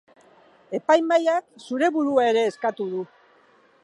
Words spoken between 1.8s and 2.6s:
burua ere